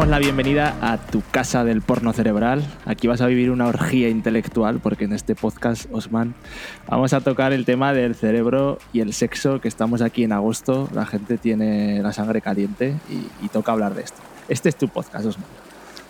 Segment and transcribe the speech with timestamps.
[0.00, 2.64] damos la bienvenida a tu casa del porno cerebral.
[2.86, 6.34] Aquí vas a vivir una orgía intelectual porque en este podcast, Osman,
[6.88, 10.88] vamos a tocar el tema del cerebro y el sexo, que estamos aquí en agosto,
[10.94, 14.16] la gente tiene la sangre caliente y, y toca hablar de esto.
[14.48, 15.46] Este es tu podcast, Osman.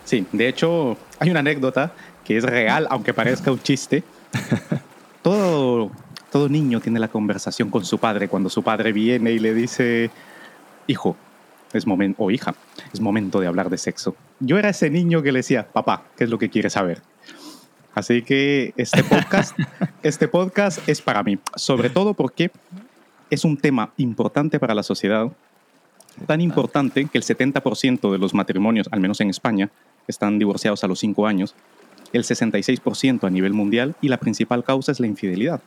[0.05, 4.05] Sí, de hecho hay una anécdota que es real, aunque parezca un chiste.
[5.23, 5.91] todo,
[6.31, 10.13] todo niño tiene la conversación con su padre cuando su padre viene y le dice,
[10.87, 11.17] hijo,
[11.73, 12.55] es momento, o hija,
[12.93, 14.15] es momento de hablar de sexo.
[14.41, 17.03] Yo era ese niño que le decía, papá, ¿qué es lo que quieres saber?
[17.95, 19.59] Así que este podcast,
[20.03, 22.51] este podcast es para mí, sobre todo porque
[23.31, 25.31] es un tema importante para la sociedad,
[26.27, 29.71] tan importante que el 70% de los matrimonios, al menos en España,
[30.07, 31.55] están divorciados a los 5 años,
[32.13, 35.61] el 66% a nivel mundial y la principal causa es la infidelidad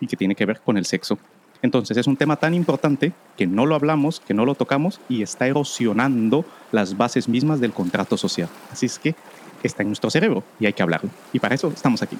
[0.00, 1.18] y que tiene que ver con el sexo.
[1.62, 5.22] Entonces es un tema tan importante que no lo hablamos, que no lo tocamos y
[5.22, 8.48] está erosionando las bases mismas del contrato social.
[8.70, 9.14] Así es que
[9.62, 11.10] está en nuestro cerebro y hay que hablarlo.
[11.32, 12.16] Y para eso estamos aquí.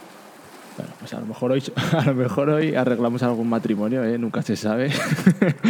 [0.77, 4.17] Bueno, pues a lo mejor hoy, a lo mejor hoy arreglamos algún matrimonio, ¿eh?
[4.17, 4.91] nunca se sabe.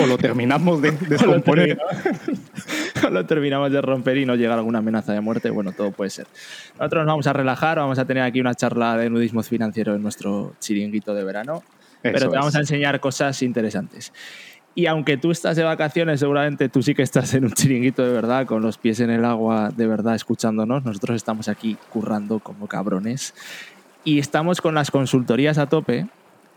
[0.01, 1.79] O lo terminamos de descomponer.
[3.07, 5.51] o lo terminamos de romper y no llega alguna amenaza de muerte.
[5.51, 6.27] Bueno, todo puede ser.
[6.79, 10.03] Nosotros nos vamos a relajar, vamos a tener aquí una charla de nudismo financiero en
[10.03, 11.63] nuestro chiringuito de verano
[12.03, 14.13] pero te vamos a enseñar cosas interesantes.
[14.75, 18.13] Y aunque tú estás de vacaciones, seguramente tú sí que estás en un chiringuito de
[18.13, 20.85] verdad, con los pies en el agua de verdad escuchándonos.
[20.85, 23.35] Nosotros estamos aquí currando como cabrones.
[24.05, 26.07] Y estamos con las consultorías a tope,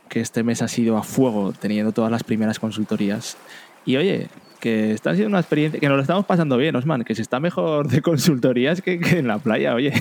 [0.08, 3.38] que este mes ha sido a fuego, teniendo todas las primeras consultorías.
[3.86, 4.28] Y oye,
[4.59, 7.39] que está siendo una experiencia, que nos lo estamos pasando bien, Osman, que se está
[7.39, 9.94] mejor de consultorías que, que en la playa, oye.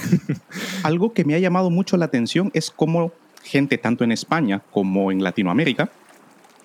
[0.83, 5.11] Algo que me ha llamado mucho la atención es cómo gente tanto en España como
[5.13, 5.91] en Latinoamérica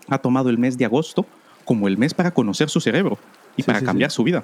[0.10, 1.26] ha tomado el mes de agosto
[1.64, 3.18] como el mes para conocer su cerebro
[3.58, 4.44] y para cambiar su vida.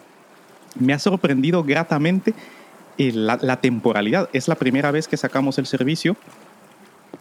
[0.79, 2.33] Me ha sorprendido gratamente
[2.97, 4.29] la, la, temporalidad.
[4.33, 6.15] Es la primera vez que sacamos el servicio.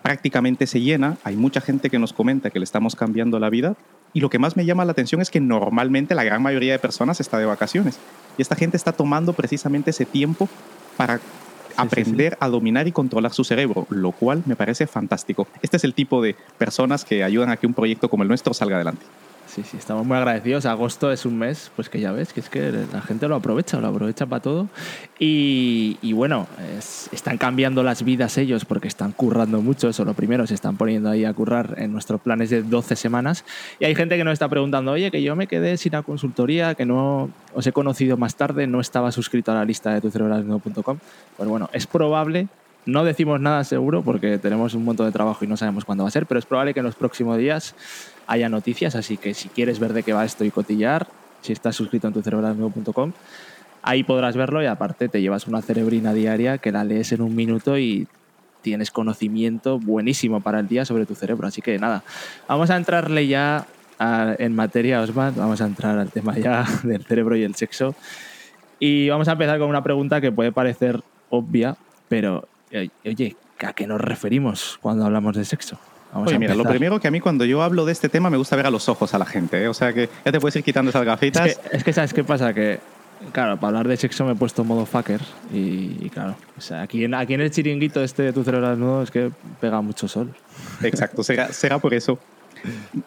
[0.03, 1.19] Prácticamente se llena.
[1.25, 3.77] Hay mucha gente que nos comenta que le estamos cambiando la vida.
[4.13, 6.79] Y lo que más me llama la atención es que normalmente la gran mayoría de
[6.79, 7.99] personas está de vacaciones.
[8.39, 10.49] Y esta gente está tomando precisamente ese tiempo
[10.97, 11.21] para
[11.83, 15.47] aprender a dominar y controlar su cerebro, lo cual me parece fantástico.
[15.63, 18.55] Este es el tipo de personas que ayudan a que un proyecto como el nuestro
[18.55, 19.05] salga adelante.
[19.51, 20.65] Sí, sí, estamos muy agradecidos.
[20.65, 23.81] Agosto es un mes, pues que ya ves, que es que la gente lo aprovecha,
[23.81, 24.69] lo aprovecha para todo.
[25.19, 26.47] Y, bueno,
[27.11, 31.11] están cambiando las vidas ellos porque están currando mucho, eso lo primero, se están poniendo
[31.11, 33.45] ahí a currar en nuestros planes de 12 semanas.
[33.81, 36.77] Y hay gente que nos está preguntando, oye, que yo me quedé sin la consultoría,
[36.77, 40.99] que no os he conocido más tarde, no estaba suscrito a la lista de tucerebralesnudo.com.
[41.37, 42.47] Pues bueno, es probable
[42.87, 46.09] no decimos nada seguro porque tenemos un montón de trabajo y no sabemos cuándo va
[46.09, 47.75] a ser, pero es probable que en los próximos días
[48.31, 51.09] haya noticias, así que si quieres ver de qué va esto y cotillar,
[51.43, 53.13] si estás suscrito en tucerebralesnudo.com,
[53.83, 57.35] ahí podrás verlo y aparte te llevas una cerebrina diaria que la lees en un
[57.35, 58.07] minuto y
[58.63, 61.49] tienes conocimiento buenísimo para el día sobre tu cerebro.
[61.49, 62.05] Así que nada,
[62.47, 63.67] vamos a entrarle ya
[64.39, 67.97] en materia, Osman, vamos a entrar al tema ya del cerebro y el sexo.
[68.79, 71.77] Y vamos a empezar con una pregunta que puede parecer obvia,
[72.09, 72.47] pero
[73.05, 75.81] oye, ¿a qué nos referimos cuando hablamos de sexo?
[76.13, 78.37] Vamos Oye, mira, lo primero que a mí cuando yo hablo de este tema me
[78.37, 79.69] gusta ver a los ojos a la gente, ¿eh?
[79.69, 81.47] o sea que ya te puedes ir quitando esas gafitas.
[81.47, 82.53] Es que, es que, ¿sabes qué pasa?
[82.53, 82.81] Que,
[83.33, 85.21] claro, para hablar de sexo me he puesto modo fucker
[85.53, 89.03] y, claro, o sea, aquí en, aquí en el chiringuito este de tu cerebro nudo
[89.05, 90.35] es que pega mucho sol.
[90.83, 92.19] Exacto, será, será por eso.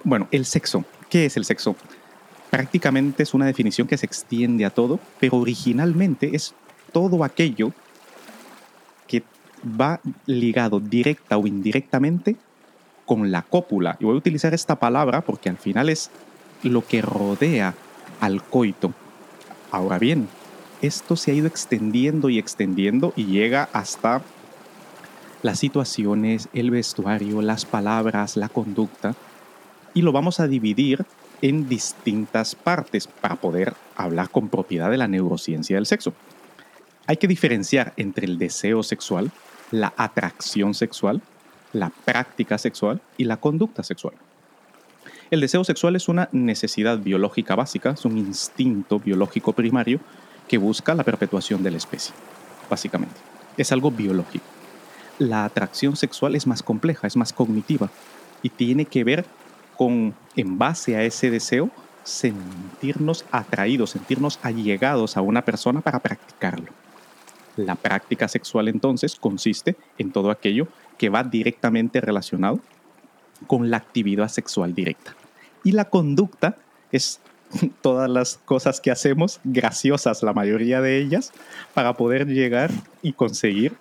[0.04, 0.86] Bueno, el sexo.
[1.10, 1.76] ¿Qué es el sexo?
[2.50, 6.54] Prácticamente es una definición que se extiende a todo, pero originalmente es
[6.92, 7.74] todo aquello
[9.08, 9.24] que
[9.66, 12.38] va ligado directa o indirectamente
[13.06, 13.98] con la cópula.
[14.00, 16.12] Y voy a utilizar esta palabra porque al final es
[16.64, 17.74] lo que rodea
[18.20, 18.94] al coito.
[19.72, 20.28] Ahora bien,
[20.82, 24.22] esto se ha ido extendiendo y extendiendo y llega hasta
[25.42, 29.16] las situaciones, el vestuario, las palabras, la conducta.
[29.94, 31.06] Y lo vamos a dividir
[31.42, 36.14] en distintas partes para poder hablar con propiedad de la neurociencia del sexo.
[37.06, 39.32] Hay que diferenciar entre el deseo sexual,
[39.70, 41.22] la atracción sexual,
[41.74, 44.14] la práctica sexual y la conducta sexual.
[45.32, 50.00] El deseo sexual es una necesidad biológica básica, es un instinto biológico primario
[50.48, 52.14] que busca la perpetuación de la especie,
[52.70, 53.16] básicamente.
[53.58, 54.46] Es algo biológico.
[55.20, 57.90] La atracción sexual es más compleja, es más cognitiva
[58.42, 59.26] y tiene que ver
[59.76, 61.72] con, en base a ese deseo,
[62.04, 66.72] sentirnos atraídos, sentirnos allegados a una persona para practicarlo.
[67.56, 70.68] La práctica sexual entonces consiste en todo aquello
[70.98, 72.60] que va directamente relacionado
[73.48, 75.16] con la actividad sexual directa.
[75.64, 76.58] Y la conducta
[76.92, 77.20] es
[77.82, 81.32] todas las cosas que hacemos, graciosas la mayoría de ellas,
[81.74, 83.74] para poder llegar y conseguir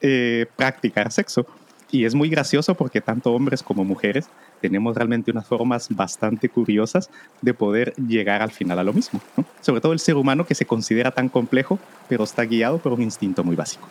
[0.00, 1.46] eh, practicar sexo.
[1.90, 4.28] Y es muy gracioso porque tanto hombres como mujeres
[4.60, 7.08] tenemos realmente unas formas bastante curiosas
[7.40, 9.20] de poder llegar al final a lo mismo.
[9.62, 11.78] Sobre todo el ser humano que se considera tan complejo,
[12.08, 13.88] pero está guiado por un instinto muy básico.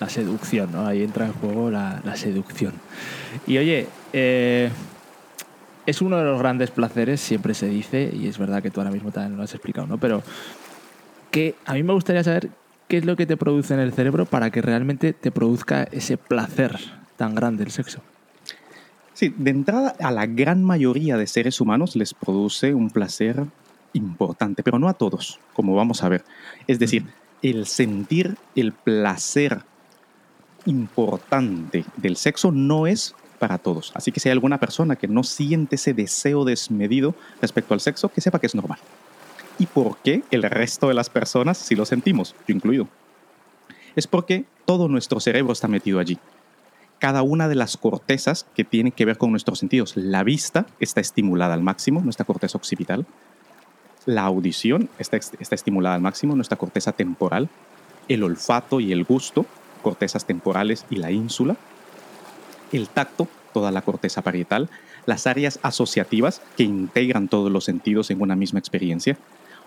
[0.00, 0.86] La seducción, ¿no?
[0.86, 2.74] Ahí entra en juego la, seducción.
[3.46, 4.70] Y oye, eh,
[5.86, 8.90] es uno de los grandes placeres, siempre se dice, y es verdad que tú ahora
[8.90, 9.98] mismo también lo has explicado, ¿no?
[9.98, 10.22] Pero
[11.30, 12.50] que a mí me gustaría saber
[12.88, 16.16] qué es lo que te produce en el cerebro para que realmente te produzca ese
[16.16, 16.78] placer
[17.16, 18.00] tan grande el sexo.
[19.14, 23.44] Sí, de entrada a la gran mayoría de seres humanos les produce un placer
[23.94, 26.24] importante, pero no a todos, como vamos a ver.
[26.66, 27.06] Es decir,
[27.42, 29.62] el sentir el placer
[30.66, 33.92] importante del sexo no es para todos.
[33.94, 38.08] Así que si hay alguna persona que no siente ese deseo desmedido respecto al sexo,
[38.08, 38.78] que sepa que es normal.
[39.58, 42.88] ¿Y por qué el resto de las personas sí lo sentimos, yo incluido?
[43.94, 46.18] Es porque todo nuestro cerebro está metido allí
[46.98, 49.96] cada una de las cortezas que tienen que ver con nuestros sentidos.
[49.96, 53.06] La vista está estimulada al máximo, nuestra corteza occipital.
[54.06, 57.48] La audición está, está estimulada al máximo, nuestra corteza temporal.
[58.08, 59.46] El olfato y el gusto,
[59.86, 61.54] cortezas temporales y la ínsula.
[62.72, 64.68] El tacto, toda la corteza parietal.
[65.06, 69.16] Las áreas asociativas que integran todos los sentidos en una misma experiencia.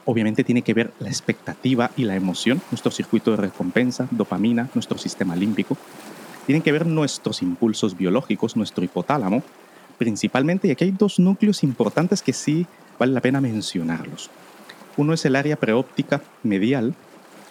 [0.03, 4.97] Obviamente tiene que ver la expectativa y la emoción, nuestro circuito de recompensa, dopamina, nuestro
[4.97, 5.77] sistema límbico
[6.49, 9.43] tienen que ver nuestros impulsos biológicos, nuestro hipotálamo,
[9.99, 12.65] principalmente, y aquí hay dos núcleos importantes que sí
[12.97, 14.31] vale la pena mencionarlos.
[14.97, 16.95] Uno es el área preóptica medial,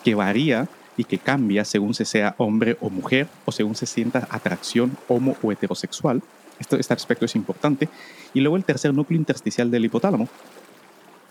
[0.02, 0.66] que varía
[0.98, 5.36] y que cambia según se sea hombre o mujer o según se sienta atracción homo
[5.42, 6.22] o heterosexual.
[6.58, 7.88] este aspecto es importante.
[8.34, 10.28] Y luego el tercer núcleo intersticial del hipotálamo,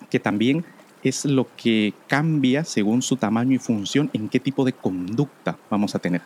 [0.10, 0.66] que también
[1.04, 5.94] es lo que cambia según su tamaño y función en qué tipo de conducta vamos
[5.94, 6.22] a tener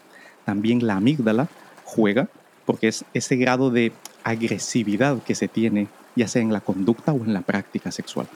[0.46, 1.48] también la amígdala
[1.84, 2.28] juega
[2.66, 3.92] porque es ese grado de
[4.24, 8.28] agresividad que se tiene ya sea en la conducta o en la práctica sexual.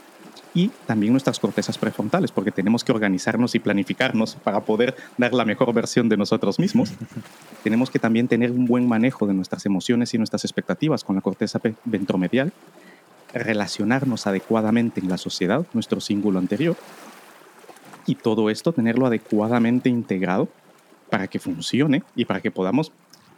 [0.55, 5.45] Y también nuestras cortezas prefrontales, porque tenemos que organizarnos y planificarnos para poder dar la
[5.45, 6.93] mejor versión de nosotros mismos.
[7.63, 11.21] tenemos que también tener un buen manejo de nuestras emociones y nuestras expectativas con la
[11.21, 12.53] corteza ventromedial,
[13.33, 16.77] relacionarnos adecuadamente en la sociedad, nuestro símbolo anterior,
[18.07, 20.47] y todo esto tenerlo adecuadamente integrado
[21.09, 22.91] para que funcione y para que podamos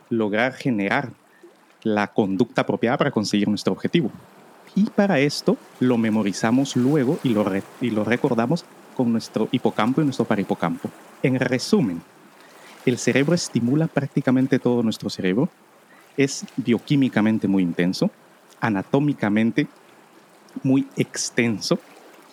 [0.10, 1.12] lograr generar
[1.84, 4.12] la conducta apropiada para conseguir nuestro objetivo.
[4.78, 7.44] Y para esto lo memorizamos luego y lo,
[7.82, 8.64] y lo recordamos
[8.96, 10.92] con nuestro hipocampo y nuestro parahipocampo.
[11.24, 12.00] En resumen,
[12.86, 15.50] el cerebro estimula prácticamente todo nuestro cerebro,
[16.16, 18.12] es bioquímicamente muy intenso,
[18.62, 19.68] anatómicamente
[20.62, 21.80] muy extenso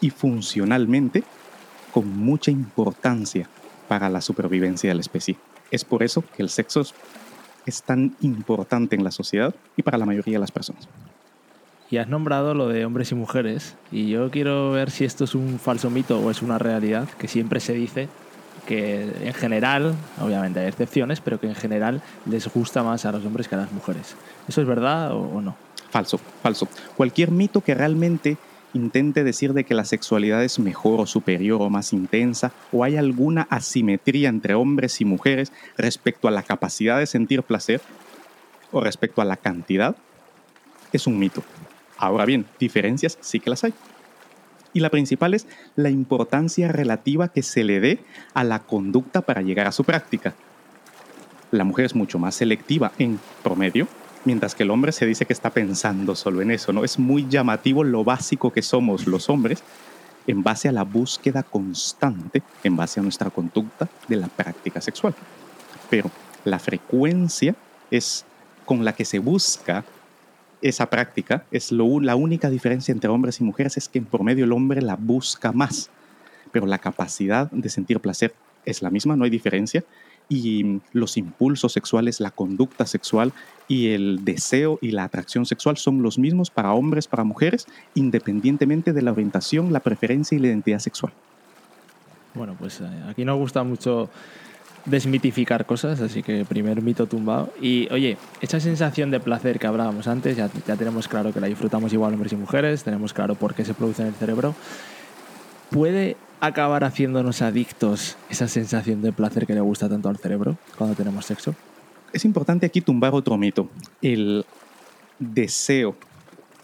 [0.02, 1.24] y funcionalmente
[1.94, 3.48] con mucha importancia
[3.88, 5.36] para la supervivencia de la especie.
[5.70, 6.82] Es por eso que el sexo
[7.64, 10.86] es tan importante en la sociedad y para la mayoría de las personas.
[11.94, 15.36] Y has nombrado lo de hombres y mujeres, y yo quiero ver si esto es
[15.36, 18.08] un falso mito o es una realidad, que siempre se dice
[18.66, 23.24] que en general, obviamente hay excepciones, pero que en general les gusta más a los
[23.24, 24.16] hombres que a las mujeres.
[24.48, 25.54] ¿Eso es verdad o no?
[25.90, 26.66] Falso, falso.
[26.96, 28.38] Cualquier mito que realmente
[28.72, 32.96] intente decir de que la sexualidad es mejor o superior o más intensa, o hay
[32.96, 37.80] alguna asimetría entre hombres y mujeres respecto a la capacidad de sentir placer
[38.72, 39.94] o respecto a la cantidad,
[40.92, 41.44] es un mito.
[41.96, 43.74] Ahora bien, diferencias sí que las hay.
[44.72, 45.46] Y la principal es
[45.76, 48.00] la importancia relativa que se le dé
[48.34, 50.34] a la conducta para llegar a su práctica.
[51.52, 53.86] La mujer es mucho más selectiva en promedio
[54.24, 56.84] mientras que el hombre se dice que está pensando solo en eso, ¿no?
[56.84, 59.62] Es muy llamativo lo básico que somos los hombres
[60.26, 65.14] en base a la búsqueda constante, en base a nuestra conducta de la práctica sexual.
[65.90, 66.10] Pero
[66.44, 67.54] la frecuencia
[67.90, 68.24] es
[68.64, 69.84] con la que se busca
[70.64, 74.46] esa práctica, es lo, la única diferencia entre hombres y mujeres es que en promedio
[74.46, 75.90] el hombre la busca más,
[76.52, 79.84] pero la capacidad de sentir placer es la misma, no hay diferencia,
[80.26, 83.34] y los impulsos sexuales, la conducta sexual
[83.68, 88.94] y el deseo y la atracción sexual son los mismos para hombres, para mujeres, independientemente
[88.94, 91.12] de la orientación, la preferencia y la identidad sexual.
[92.32, 94.08] Bueno, pues eh, aquí nos gusta mucho
[94.86, 97.52] desmitificar cosas, así que primer mito tumbado.
[97.60, 101.92] Y oye, esa sensación de placer que hablábamos antes, ya, tenemos claro que la disfrutamos
[101.92, 104.54] igual hombres y mujeres, tenemos claro por qué se produce en el cerebro.
[105.70, 110.94] ¿Puede acabar haciéndonos adictos esa sensación de placer que le gusta tanto al cerebro cuando
[110.94, 111.54] tenemos sexo?
[112.12, 113.68] Es importante aquí tumbar otro mito.
[114.02, 114.44] El
[115.18, 115.96] deseo,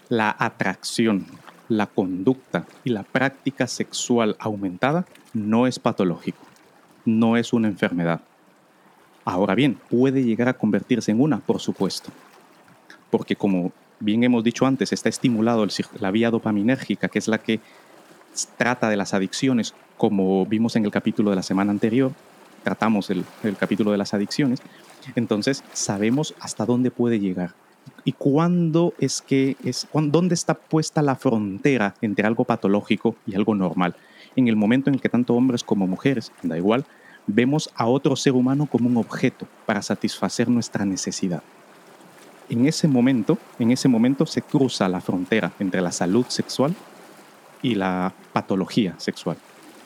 [0.07, 1.25] la atracción,
[1.67, 6.50] la conducta y la práctica sexual aumentada no es patológico
[7.05, 8.21] no es una enfermedad.
[9.25, 12.11] Ahora bien, puede llegar a convertirse en una, por supuesto.
[13.09, 15.65] Porque como bien hemos dicho antes, está estimulado
[15.99, 17.59] la vía dopaminérgica, que es la que
[18.57, 22.11] trata de las adicciones, como vimos en el capítulo de la semana anterior,
[22.63, 23.25] tratamos el,
[23.59, 24.61] capítulo de las adicciones,
[25.15, 27.53] entonces sabemos hasta dónde puede llegar.
[28.03, 33.55] ¿Y cuándo es que es, dónde está puesta la frontera entre algo patológico y algo
[33.55, 33.95] normal?
[34.35, 36.85] En el momento en el que tanto hombres como mujeres, da igual,
[37.27, 41.43] vemos a otro ser humano como un objeto para satisfacer nuestra necesidad.
[42.49, 46.75] En ese momento, en ese momento se cruza la frontera entre la salud sexual
[47.61, 49.37] y la patología sexual.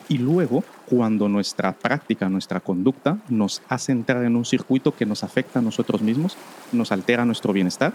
[0.08, 5.24] Y luego, cuando nuestra práctica, nuestra conducta nos hace entrar en un circuito que nos
[5.24, 6.36] afecta a nosotros mismos,
[6.72, 7.92] nos altera nuestro bienestar,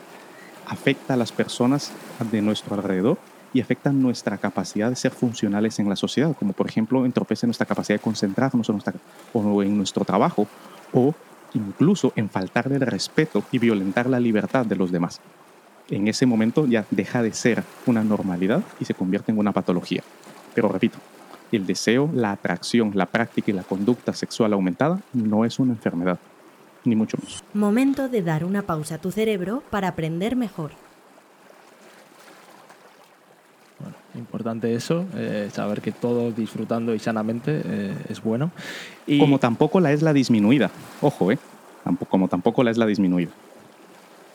[0.68, 1.92] afecta a las personas
[2.32, 3.18] de nuestro alrededor
[3.54, 7.66] y afectan nuestra capacidad de ser funcionales en la sociedad, como por ejemplo entorpece nuestra
[7.66, 8.94] capacidad de concentrarnos en, nuestra,
[9.34, 10.48] o en nuestro trabajo
[10.94, 11.14] o
[11.54, 15.20] incluso en faltarle el respeto y violentar la libertad de los demás.
[15.90, 20.04] En ese momento ya deja de ser una normalidad y se convierte en una patología.
[20.56, 20.98] Pero repito,
[21.52, 26.18] el deseo, la atracción, la práctica y la conducta sexual aumentada no es una enfermedad,
[26.86, 27.44] ni mucho menos.
[27.54, 30.72] Momento de dar una pausa a tu cerebro para aprender mejor.
[34.16, 38.52] Importante eso, eh, saber que todo disfrutando y sanamente eh, es bueno.
[39.08, 40.70] Y como tampoco la es la disminuida,
[41.02, 41.40] ojo, ¿eh?
[42.10, 43.32] como tampoco la es la disminuida.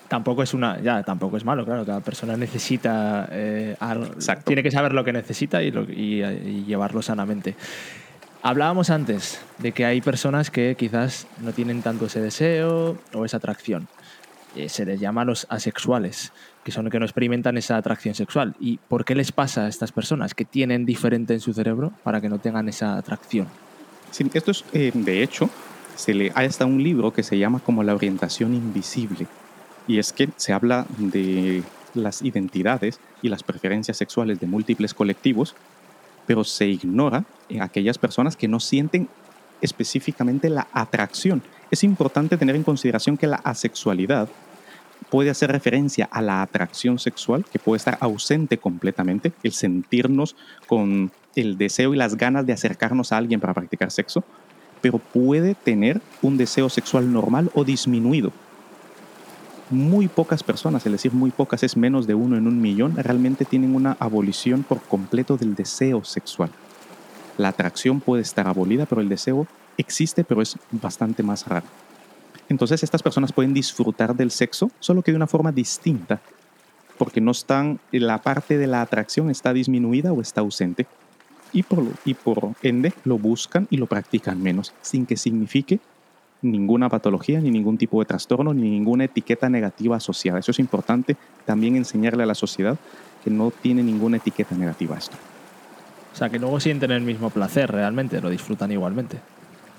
[0.08, 3.76] Tampoco es una, ya, tampoco es malo, claro, cada persona necesita, eh,
[4.44, 7.56] tiene que saber lo que necesita y, y llevarlo sanamente.
[8.42, 13.38] Hablábamos antes de que hay personas que quizás no tienen tanto ese deseo o esa
[13.38, 13.88] atracción.
[14.68, 16.32] Se les llama los asexuales
[16.66, 18.56] que son los que no experimentan esa atracción sexual.
[18.58, 22.20] ¿Y por qué les pasa a estas personas que tienen diferente en su cerebro para
[22.20, 23.46] que no tengan esa atracción?
[24.34, 25.48] Esto es, eh, de hecho,
[25.94, 29.28] se le, hay hasta un libro que se llama como la orientación invisible.
[29.86, 31.62] Y es que se habla de
[31.94, 35.54] las identidades y las preferencias sexuales de múltiples colectivos,
[36.26, 39.08] pero se ignora en aquellas personas que no sienten
[39.60, 41.44] específicamente la atracción.
[41.70, 44.28] Es importante tener en consideración que la asexualidad
[45.10, 50.36] puede hacer referencia a la atracción sexual, que puede estar ausente completamente, el sentirnos
[50.66, 54.24] con el deseo y las ganas de acercarnos a alguien para practicar sexo,
[54.80, 58.32] pero puede tener un deseo sexual normal o disminuido.
[59.68, 63.44] Muy pocas personas, es decir, muy pocas, es menos de uno en un millón, realmente
[63.44, 66.50] tienen una abolición por completo del deseo sexual.
[67.36, 71.66] La atracción puede estar abolida, pero el deseo existe, pero es bastante más raro.
[72.48, 76.20] Entonces estas personas pueden disfrutar del sexo, solo que de una forma distinta,
[76.98, 80.86] porque no están, la parte de la atracción está disminuida o está ausente,
[81.52, 85.80] y por, y por ende lo buscan y lo practican menos, sin que signifique
[86.42, 90.38] ninguna patología, ni ningún tipo de trastorno, ni ninguna etiqueta negativa asociada.
[90.38, 92.76] Eso es importante también enseñarle a la sociedad
[93.24, 95.16] que no tiene ninguna etiqueta negativa esto.
[96.12, 99.18] O sea, que luego sienten el mismo placer realmente, lo disfrutan igualmente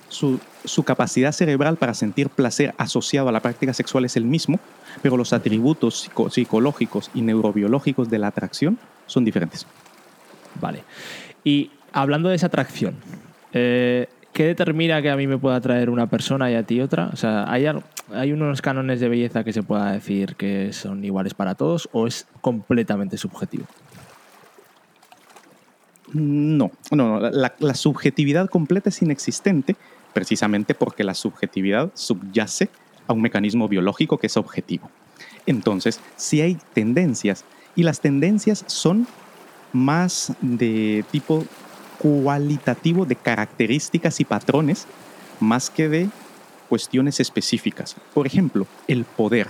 [0.09, 4.59] su, capacidad cerebral para sentir placer asociado a la práctica sexual es el mismo,
[5.01, 9.65] pero los atributos psicológicos y neurobiológicos de la atracción son diferentes.
[10.59, 10.83] Vale.
[11.43, 12.95] Y hablando de esa atracción,
[13.53, 17.09] eh, ¿qué determina que a mí me pueda atraer una persona y a ti otra?
[17.13, 17.65] O sea, ¿hay,
[18.13, 22.07] ¿hay unos cánones de belleza que se pueda decir que son iguales para todos o
[22.07, 23.65] es completamente subjetivo?
[26.13, 29.75] No, no, la subjetividad completa es inexistente,
[30.17, 32.69] precisamente porque la subjetividad subyace
[33.05, 34.89] a un mecanismo biológico que es objetivo.
[35.45, 37.45] Entonces, si hay tendencias,
[37.75, 39.05] y las tendencias son
[39.73, 41.45] más de tipo
[41.99, 44.87] cualitativo, de características y patrones,
[45.39, 46.09] más que de
[46.67, 47.95] cuestiones específicas.
[48.15, 49.49] Por ejemplo, el poder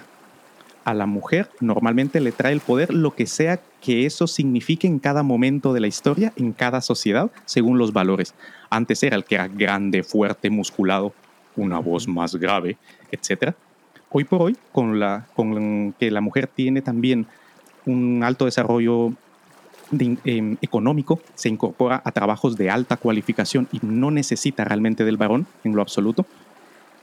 [0.87, 4.99] a la mujer normalmente le trae el poder lo que sea que eso signifique en
[4.99, 8.33] cada momento de la historia, en cada sociedad, según los valores.
[8.69, 11.13] Antes era el que era grande, fuerte, musculado,
[11.57, 12.77] una voz más grave,
[13.11, 13.53] etc.
[14.09, 17.27] Hoy por hoy, con, la, con que la mujer tiene también
[17.85, 19.11] un alto desarrollo
[19.91, 25.47] em, económico, se incorpora a trabajos de alta cualificación y no necesita realmente del varón
[25.65, 26.25] en lo absoluto,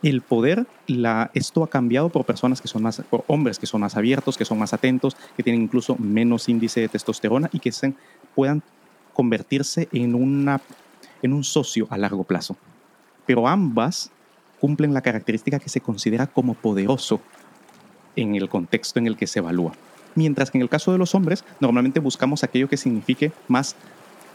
[0.05, 3.97] el poder, la, esto ha cambiado por personas que son más, hombres que son más
[3.97, 7.95] abiertos, que son más atentos, que tienen incluso menos índice de testosterona y que se,
[8.35, 8.63] puedan
[9.15, 12.55] convertirse en, un socio a largo plazo.
[13.25, 14.11] Pero ambas
[14.61, 17.23] cumplen la característica que se considera como poderoso
[18.15, 19.73] en el contexto en el que se evalúa.
[20.15, 23.75] Mientras que en el caso de los hombres, normalmente buscamos aquello que signifique más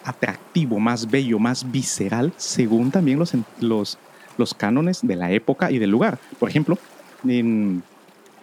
[0.03, 3.19] atractivo, más bello, más visceral, según también
[3.59, 3.99] los
[4.39, 6.17] los cánones de la época y del lugar.
[6.39, 6.79] Por ejemplo,
[7.27, 7.84] en,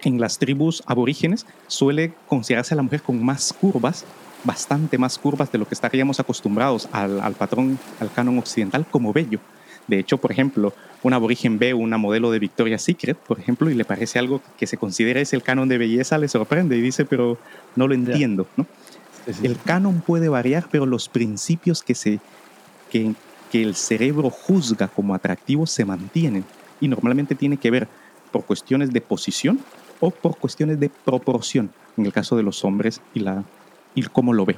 [0.05, 4.05] las tribus aborígenes suele considerarse a la mujer con más curvas,
[4.45, 9.41] bastante más curvas de lo que estaríamos acostumbrados al, patrón, al canon occidental, como bello.
[9.88, 10.73] De hecho, por ejemplo,
[11.03, 14.67] un aborigen ve una modelo de Victoria's Secret, por ejemplo, y le parece algo que
[14.67, 17.38] se considera es el canon de belleza, le sorprende y dice, pero
[17.75, 18.47] no lo entiendo.
[18.57, 18.67] ¿no?
[19.43, 22.21] El canon puede variar, pero los principios que, se,
[22.91, 23.15] que,
[23.56, 26.44] que el cerebro juzga como atractivos se mantienen
[26.78, 27.88] y normalmente tiene que ver
[28.30, 29.58] por cuestiones de posición
[29.98, 33.44] o por cuestiones de proporción, en el caso de los hombres y, la,
[33.94, 34.56] y cómo lo ve.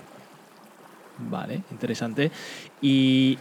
[1.31, 2.33] Vale, interesante.
[2.83, 3.39] Y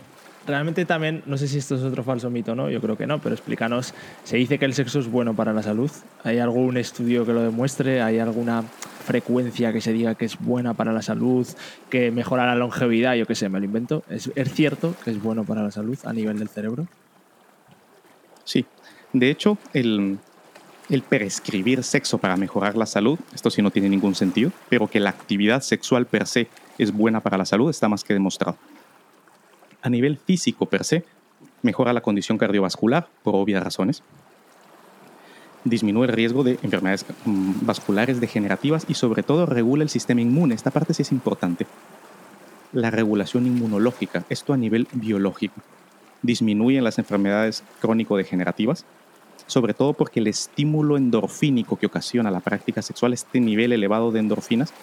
[0.48, 2.70] realmente también, no sé si esto es otro falso mito, ¿no?
[2.70, 5.62] Yo creo que no, pero explícanos, se dice que el sexo es bueno para la
[5.62, 5.92] salud.
[6.24, 8.02] ¿Hay algún estudio que lo demuestre?
[8.02, 11.46] ¿Hay alguna frecuencia que se diga que es buena para la salud,
[11.90, 13.16] que mejora la longevidad?
[13.16, 14.04] Yo qué sé, me lo invento.
[14.10, 16.88] ¿Es, cierto que es bueno para la salud a nivel del cerebro?
[18.46, 18.66] Sí.
[19.12, 20.18] De hecho, el,
[20.90, 25.02] el prescribir sexo para mejorar la salud, esto sí no tiene ningún sentido, pero que
[25.02, 28.58] la actividad sexual per se es buena para la salud está más que demostrado
[29.82, 31.04] a nivel físico per se,
[31.62, 34.04] mejora la condición cardiovascular por obvias razones,
[35.64, 40.56] disminuye el riesgo de enfermedades mm, vasculares degenerativas y sobre todo regula el sistema inmune.
[40.56, 41.68] Esta parte sí es importante.
[42.74, 45.56] La regulación inmunológica, esto a nivel biológico,
[46.22, 48.86] disminuye las enfermedades crónico-degenerativas,
[49.46, 54.20] sobre todo porque el estímulo endorfínico que ocasiona la práctica sexual, este nivel elevado de
[54.20, 54.74] endorfinas,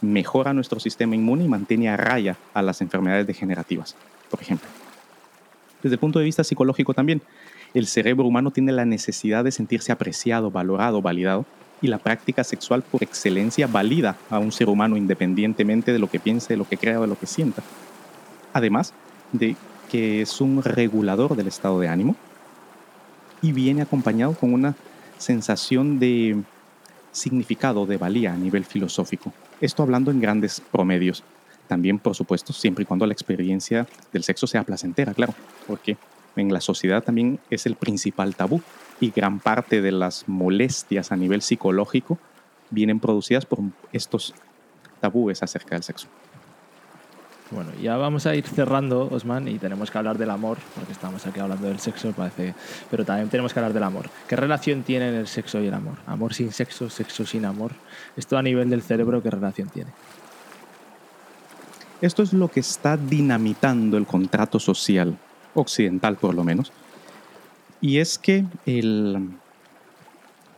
[0.00, 3.96] mejora nuestro sistema inmune y mantiene a raya a las enfermedades degenerativas
[4.28, 4.68] por ejemplo.
[5.82, 7.22] Desde el punto de vista psicológico también,
[7.74, 11.44] el cerebro humano tiene la necesidad de sentirse apreciado, valorado, validado,
[11.80, 16.18] y la práctica sexual por excelencia valida a un ser humano independientemente de lo que
[16.18, 17.62] piense, de lo que crea o de lo que sienta.
[18.52, 18.94] Además
[19.32, 19.54] de
[19.88, 22.16] que es un regulador del estado de ánimo
[23.42, 24.74] y viene acompañado con una
[25.18, 26.42] sensación de
[27.12, 29.32] significado, de valía a nivel filosófico.
[29.60, 31.22] Esto hablando en grandes promedios.
[31.66, 35.34] También, por supuesto, siempre y cuando la experiencia del sexo sea placentera, claro,
[35.66, 35.96] porque
[36.36, 38.62] en la sociedad también es el principal tabú
[39.00, 42.18] y gran parte de las molestias a nivel psicológico
[42.70, 43.60] vienen producidas por
[43.92, 44.34] estos
[45.00, 46.08] tabúes acerca del sexo.
[47.50, 51.24] Bueno, ya vamos a ir cerrando, Osman, y tenemos que hablar del amor, porque estamos
[51.26, 52.54] aquí hablando del sexo, parece,
[52.90, 54.10] pero también tenemos que hablar del amor.
[54.28, 55.94] ¿Qué relación tienen el sexo y el amor?
[56.06, 57.72] Amor sin sexo, sexo sin amor.
[58.16, 59.90] Esto a nivel del cerebro, ¿qué relación tiene?
[62.02, 65.16] Esto es lo que está dinamitando el contrato social,
[65.54, 66.70] occidental por lo menos.
[67.80, 69.30] Y es que el,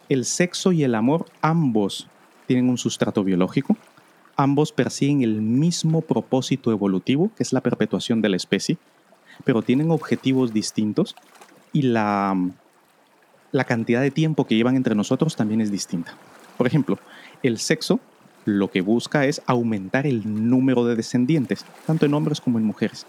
[0.09, 2.09] el sexo y el amor ambos
[2.49, 3.77] tienen un sustrato biológico,
[4.43, 8.79] ambos persiguen el mismo propósito evolutivo, que es la perpetuación de la especie,
[9.45, 11.17] pero tienen objetivos distintos
[11.73, 12.37] y la,
[13.53, 16.15] la cantidad de tiempo que llevan entre nosotros también es distinta.
[16.57, 16.99] Por ejemplo,
[17.43, 18.01] el sexo
[18.45, 23.07] lo que busca es aumentar el número de descendientes, tanto en hombres como en mujeres.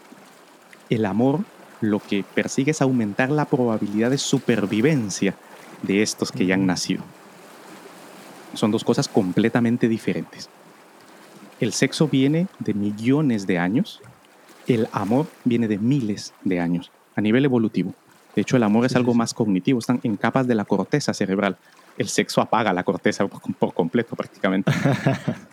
[0.90, 1.42] El amor
[1.80, 5.36] lo que persigue es aumentar la probabilidad de supervivencia
[5.82, 7.04] de estos que ya han nacido.
[8.54, 10.50] Son dos cosas completamente diferentes.
[11.62, 14.02] El sexo viene de millones de años,
[14.66, 17.94] el amor viene de miles de años, a nivel evolutivo.
[18.36, 21.58] De hecho, el amor es algo más cognitivo, están en capas de la corteza cerebral,
[22.00, 24.72] el sexo apaga la corteza por, completo prácticamente.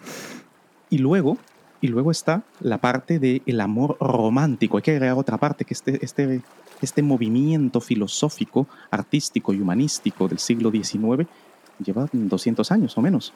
[0.89, 1.37] y luego,
[1.83, 4.79] y luego está la parte del amor romántico.
[4.79, 6.41] Hay que agregar otra parte, que este, este,
[6.81, 11.29] este movimiento filosófico, artístico y humanístico del siglo XIX
[11.85, 13.35] lleva 200 años o menos.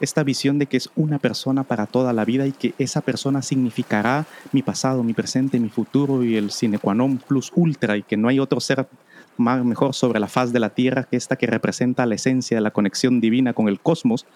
[0.00, 3.42] Esta visión de que es una persona para toda la vida y que esa persona
[3.42, 8.02] significará mi pasado, mi presente, mi futuro y el sine qua non plus ultra y
[8.02, 8.88] que no hay otro ser
[9.36, 12.62] más, mejor sobre la faz de la Tierra que esta que representa la esencia de
[12.62, 14.26] la conexión divina con el cosmos,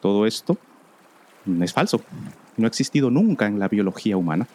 [0.00, 0.58] todo esto
[1.60, 2.00] es falso.
[2.56, 4.46] No ha existido nunca en la biología humana.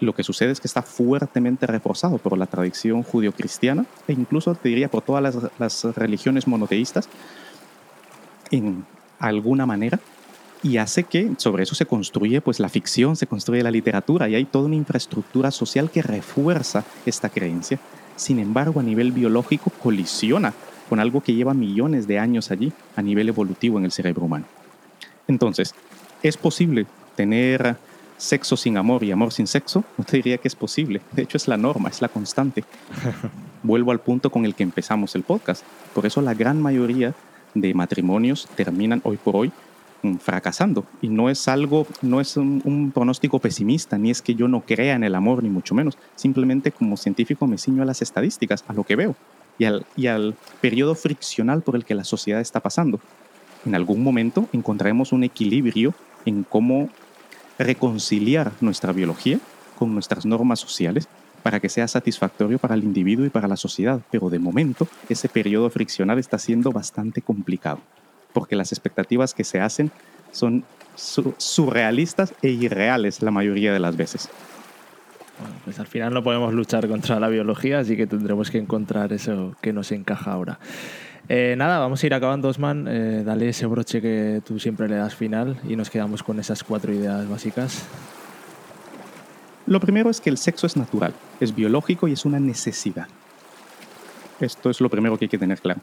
[0.00, 4.70] Lo que sucede es que está fuertemente reforzado por la tradición judio-cristiana e incluso te
[4.70, 7.08] diría por todas las, religiones monoteístas
[9.20, 10.00] alguna manera
[10.62, 14.34] y hace que sobre eso se construye pues la ficción, se construye la literatura y
[14.34, 17.78] hay toda una infraestructura social que refuerza esta creencia
[18.20, 20.52] sin embargo a nivel biológico colisiona
[20.88, 24.44] con algo que lleva millones de años allí a nivel evolutivo en el cerebro humano.
[25.26, 25.74] Entonces,
[26.22, 27.76] ¿es posible tener
[28.18, 29.84] sexo sin amor y amor sin sexo?
[29.96, 31.00] No te diría que es posible.
[31.12, 32.64] De hecho, es la norma, es la constante.
[33.62, 35.62] Vuelvo al punto con el que empezamos el podcast.
[35.94, 37.14] Por eso la gran mayoría
[37.54, 39.52] de matrimonios terminan hoy por hoy
[40.02, 40.84] mm, fracasando.
[41.02, 44.94] Y no es algo, no es un, pronóstico pesimista, ni es que yo no crea
[44.94, 45.96] en el amor, ni mucho menos.
[46.16, 49.16] Simplemente como científico me ciño a las estadísticas, a lo que veo,
[49.58, 53.00] y al, y al periodo friccional por el que la sociedad está pasando.
[53.66, 56.88] En algún momento encontraremos un equilibrio en cómo
[57.58, 59.38] reconciliar nuestra biología
[59.78, 61.08] con nuestras normas sociales
[61.42, 64.00] para que sea satisfactorio para el individuo y para la sociedad.
[64.10, 67.80] Pero de momento ese periodo friccional está siendo bastante complicado,
[68.32, 69.90] porque las expectativas que se hacen
[70.32, 70.64] son
[70.96, 74.28] surrealistas e irreales la mayoría de las veces.
[75.40, 79.12] Bueno, pues al final no podemos luchar contra la biología, así que tendremos que encontrar
[79.12, 80.58] eso que nos encaja ahora.
[81.28, 82.86] Eh, nada, vamos a ir acabando, Osman.
[82.88, 86.64] Eh, dale ese broche que tú siempre le das final y nos quedamos con esas
[86.64, 87.84] cuatro ideas básicas.
[89.66, 93.08] Lo primero es que el sexo es natural, es biológico y es una necesidad.
[94.40, 95.80] Esto es lo primero que hay que tener claro.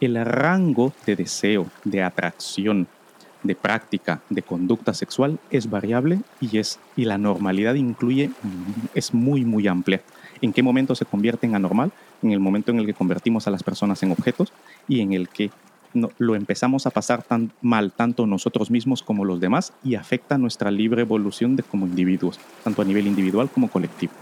[0.00, 2.86] El rango de deseo, de atracción,
[3.42, 8.30] de práctica, de conducta sexual es variable y, es, y la normalidad incluye,
[8.94, 10.02] es muy, muy amplia.
[10.40, 11.92] ¿En qué momento se convierte en anormal?
[12.22, 14.52] En el momento en el que convertimos a las personas en objetos
[14.88, 15.50] y en el que
[16.18, 20.70] lo empezamos a pasar tan mal tanto nosotros mismos como los demás y afecta nuestra
[20.70, 24.12] libre evolución de como individuos, tanto a nivel individual como colectivo.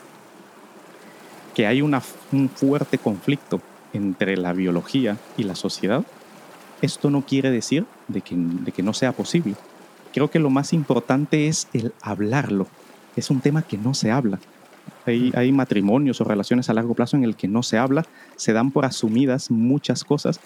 [1.57, 3.61] Que hay una, un fuerte conflicto
[3.93, 6.05] entre la biología y la sociedad,
[6.83, 9.55] esto no quiere decir de que, de que no sea posible.
[10.13, 12.67] Creo que lo más importante es el hablarlo.
[13.17, 14.39] Es un tema que no se habla.
[15.07, 18.05] Hay, hay, matrimonios o relaciones a largo plazo en el que no se habla,
[18.37, 20.39] se dan por asumidas muchas cosas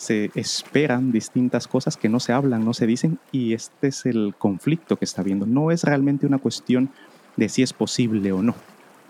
[0.00, 4.34] se esperan distintas cosas que no se hablan, no se dicen, y este es el
[4.38, 5.44] conflicto que está habiendo.
[5.44, 6.88] No es realmente una cuestión
[7.36, 8.54] de si es posible o no,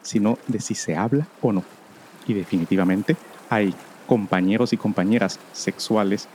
[0.03, 1.63] sino de si se habla o no.
[2.27, 3.17] Y definitivamente
[3.49, 3.75] hay
[4.07, 6.29] compañeros y compañeras sexuales,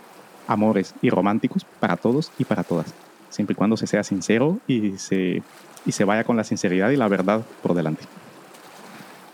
[0.47, 2.93] amores y románticos para todos y para todas,
[3.29, 5.41] siempre y cuando se sea sincero y se,
[5.85, 8.03] y se vaya con la sinceridad y la verdad por delante.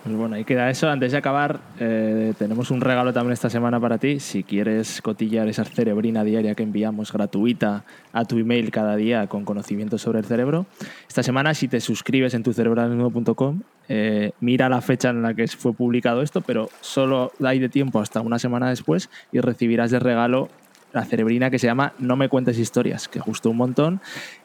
[0.03, 0.89] Pues bueno, ahí queda eso.
[0.89, 4.19] Antes de acabar, eh, tenemos un regalo también esta semana para ti.
[4.19, 9.45] Si quieres cotillar esa cerebrina diaria que enviamos gratuita a tu email cada día con
[9.45, 10.65] conocimientos sobre el cerebro,
[11.07, 12.51] esta semana si te suscribes en tu
[13.89, 17.99] eh, mira la fecha en la que fue publicado esto, pero solo hay de tiempo
[17.99, 20.49] hasta una semana después y recibirás de regalo
[20.93, 24.01] la cerebrina que se llama No me cuentes historias, que gustó un montón.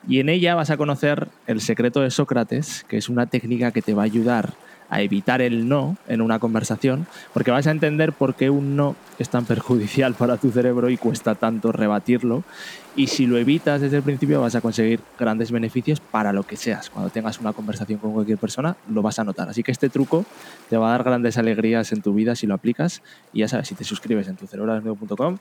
[0.07, 3.83] Y en ella vas a conocer el secreto de Sócrates, que es una técnica que
[3.83, 4.55] te va a ayudar
[4.88, 8.96] a evitar el no en una conversación, porque vas a entender por qué un no
[9.18, 12.44] es tan perjudicial para tu cerebro y cuesta tanto rebatirlo.
[12.94, 16.57] Y si lo evitas desde el principio vas a conseguir grandes beneficios para lo que
[16.57, 16.88] seas.
[16.88, 19.49] Cuando tengas una conversación con cualquier persona lo vas a notar.
[19.49, 20.25] Así que este truco
[20.70, 23.03] te va a dar grandes alegrías en tu vida si lo aplicas.
[23.33, 25.38] Y ya sabes, si te suscribes en tu cerebrodesnudo.com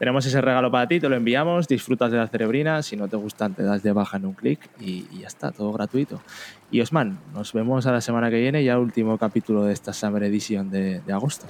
[0.00, 3.16] tenemos ese regalo para ti, te lo enviamos, disfrutas de la cerebrina, si no te
[3.16, 6.22] gustan te das de baja en un clic y, ya está, todo gratuito.
[6.70, 10.22] Y Osman, nos vemos a la semana que viene, ya último capítulo de esta Summer
[10.22, 11.44] Edition de, de agosto.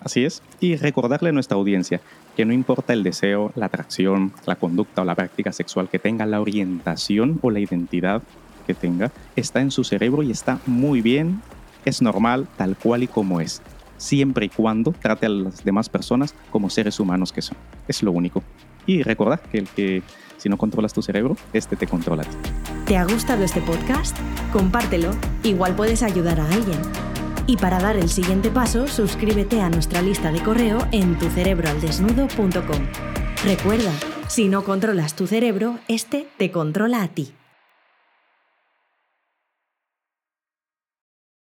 [0.00, 2.00] Así es, y recordarle a nuestra audiencia
[2.36, 6.26] que no importa el deseo, la atracción, la conducta o la práctica sexual que tenga,
[6.26, 8.22] la orientación o la identidad
[8.64, 11.42] que tenga, está en su cerebro y está muy bien,
[11.84, 13.60] es normal tal cual y como es
[14.00, 17.56] siempre y cuando trate a las demás personas como seres humanos que son.
[17.86, 18.42] Es lo único.
[18.86, 20.02] Y recuerda que el que
[20.38, 22.24] si no controlas tu cerebro, este te controla.
[22.86, 24.16] ¿Te ha gustado este podcast?
[24.52, 25.10] Compártelo,
[25.42, 26.78] igual puedes ayudar a alguien.
[27.46, 32.86] Y para dar el siguiente paso, suscríbete a nuestra lista de correo en tucerebroaldesnudo.com.
[33.44, 33.92] Recuerda,
[34.28, 37.34] si no controlas tu cerebro, este te controla a ti.